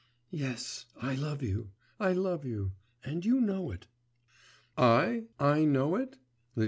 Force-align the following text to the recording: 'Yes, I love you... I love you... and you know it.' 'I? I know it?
'Yes, 0.31 0.87
I 0.99 1.13
love 1.13 1.43
you... 1.43 1.73
I 1.99 2.13
love 2.13 2.43
you... 2.43 2.71
and 3.03 3.23
you 3.23 3.39
know 3.39 3.69
it.' 3.69 3.85
'I? 4.75 5.25
I 5.39 5.63
know 5.63 5.95
it? 5.95 6.17